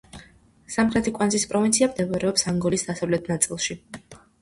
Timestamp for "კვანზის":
1.19-1.45